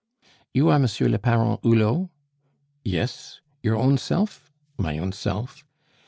"You 0.51 0.69
are 0.69 0.79
Monsieur 0.79 1.09
de 1.09 1.19
Paron 1.19 1.59
Hulot?" 1.61 2.09
"Yes." 2.83 3.39
"Your 3.61 3.75
own 3.75 3.99
self?" 3.99 4.51
"My 4.75 4.97
own 4.97 5.11
self." 5.11 5.63